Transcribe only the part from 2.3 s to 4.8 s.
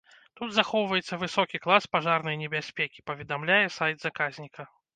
небяспекі, паведамляе сайт заказніка.